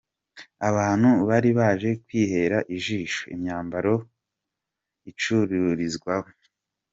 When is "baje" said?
1.59-1.89